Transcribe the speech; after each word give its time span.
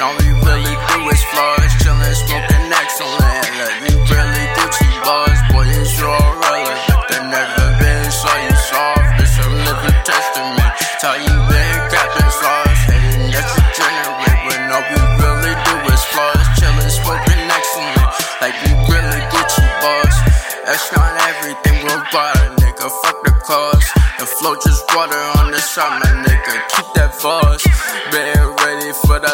All 0.00 0.16
we 0.16 0.32
really 0.32 0.76
do 0.88 0.98
is 1.12 1.22
flaws, 1.28 1.72
chillin', 1.84 2.16
smoking 2.16 2.72
excellent. 2.72 3.44
Like 3.60 3.76
we 3.84 3.92
really 4.00 4.46
Gucci 4.56 4.88
bars, 5.04 5.40
boy, 5.52 5.68
it's 5.76 5.92
your 6.00 6.16
relic. 6.40 6.72
Like 6.88 7.04
they 7.12 7.20
never 7.28 7.66
been 7.76 8.08
so 8.08 8.32
you 8.32 8.56
soft. 8.64 9.20
This 9.20 9.36
a 9.36 9.46
living 9.60 10.00
testament. 10.08 10.72
Tell 11.04 11.20
you 11.20 11.36
been 11.52 11.76
capping 11.92 12.32
flaws, 12.32 12.80
hatin' 12.88 13.28
that 13.28 13.44
you 13.44 13.62
generate. 13.76 14.40
When 14.48 14.72
all 14.72 14.84
we 14.88 15.00
really 15.20 15.52
do 15.68 15.74
is 15.92 16.02
flaws, 16.08 16.48
chillin', 16.56 16.88
smoking 16.88 17.44
excellent. 17.52 18.08
Like 18.40 18.56
we 18.64 18.72
really 18.88 19.20
Gucci 19.28 19.68
bars. 19.84 20.16
That's 20.64 20.88
not 20.96 21.12
everything 21.28 21.76
we'll 21.84 22.00
buy, 22.08 22.32
nigga. 22.56 22.88
Fuck 23.04 23.20
the 23.28 23.36
cost. 23.44 23.92
The 24.16 24.24
flow 24.24 24.56
just 24.64 24.80
water 24.96 25.24
on 25.44 25.52
the 25.52 25.60
summer, 25.60 26.08
nigga. 26.24 26.56
Keep 26.72 26.88
that 26.96 27.12
fuzz 27.20 27.69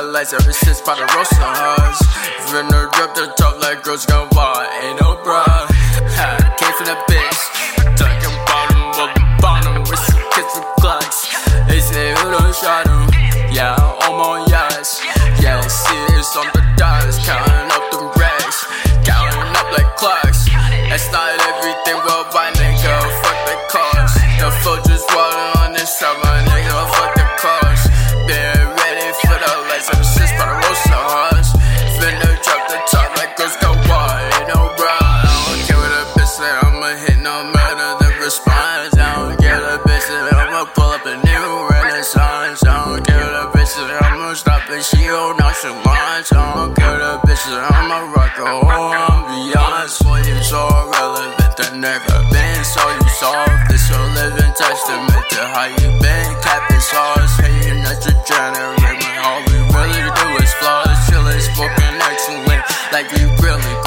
lights 0.06 0.32
ever 0.32 0.52
since 0.52 0.80
by 0.80 0.94
the 0.94 1.06
roast 1.16 1.32
of 1.32 1.52
hearts. 1.56 2.02
Finna 2.50 2.90
drop 2.92 3.14
the 3.14 3.26
top 3.36 3.60
like 3.60 3.82
girls 3.82 4.06
gone 4.06 4.28
wild, 4.32 4.66
ain't 4.82 5.00
no 5.00 5.16
bra. 5.22 5.44
Came 6.58 6.74
from 6.74 6.86
the 6.86 6.98
bitch. 7.08 7.40
Talking 7.96 8.36
bottom 8.46 8.82
of 9.02 9.08
the 9.14 9.24
bottom 9.40 9.80
with 9.88 9.98
some 9.98 10.22
kids 10.32 10.54
and 10.56 10.66
clocks. 10.80 11.26
They 11.68 11.80
say 11.80 12.10
who 12.14 12.30
done 12.30 12.52
shot 12.54 12.86
him? 12.86 13.08
Yeah, 13.52 13.76
I'm 13.76 14.20
on 14.20 14.48
yachts. 14.48 15.02
Yeah, 15.40 15.60
see 15.62 15.94
it's 16.14 16.36
on 16.36 16.46
the 16.54 16.65
the 41.06 41.14
new 41.22 41.68
renaissance. 41.70 42.66
I 42.66 42.82
don't 42.82 43.06
care 43.06 43.30
the 43.30 43.46
bitches, 43.54 43.86
I'ma 44.02 44.34
stop 44.34 44.66
it. 44.74 44.82
She 44.82 45.06
hold 45.06 45.38
out 45.38 45.54
some 45.54 45.78
lines. 45.86 46.34
I 46.34 46.42
don't 46.58 46.74
care 46.74 46.98
the 46.98 47.22
bitches, 47.22 47.54
I'ma 47.54 48.10
rock 48.10 48.34
a 48.42 48.58
whole 48.66 48.90
ambiance. 48.90 50.02
For 50.02 50.18
you 50.26 50.34
so 50.42 50.66
relevant, 50.66 51.54
the 51.54 51.70
nigga 51.78 52.16
been 52.34 52.64
so 52.66 52.82
you 52.90 53.08
soft. 53.22 53.70
This 53.70 53.86
a 53.94 54.02
living 54.18 54.50
testament 54.58 55.24
to 55.30 55.46
how 55.54 55.70
you 55.78 55.94
been 56.02 56.30
capping 56.42 56.82
sauce. 56.82 57.38
Hating 57.38 57.86
that 57.86 58.02
you 58.02 58.14
generate 58.26 58.98
when 58.98 59.16
all 59.22 59.46
we 59.46 59.62
really 59.78 60.10
do 60.10 60.26
is 60.42 60.52
flaws. 60.58 60.90
Chillin', 61.06 61.38
spoken 61.38 62.02
excellent, 62.02 62.66
like 62.90 63.06
you 63.14 63.30
really. 63.38 63.85